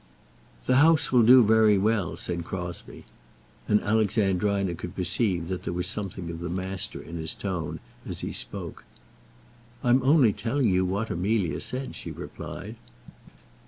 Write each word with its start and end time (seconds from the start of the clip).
"The 0.65 0.77
house 0.77 1.11
will 1.11 1.21
do 1.21 1.43
very 1.43 1.77
well," 1.77 2.17
said 2.17 2.43
Crosbie. 2.43 3.05
And 3.67 3.79
Alexandrina 3.83 4.73
could 4.73 4.95
perceive 4.95 5.47
that 5.49 5.61
there 5.61 5.73
was 5.75 5.85
something 5.85 6.31
of 6.31 6.39
the 6.39 6.49
master 6.49 6.99
in 6.99 7.17
his 7.17 7.35
tone 7.35 7.79
as 8.03 8.21
he 8.21 8.33
spoke. 8.33 8.83
"I 9.83 9.89
am 9.91 10.01
only 10.01 10.33
telling 10.33 10.69
you 10.69 10.85
what 10.85 11.11
Amelia 11.11 11.59
said," 11.59 11.93
she 11.93 12.09
replied. 12.09 12.77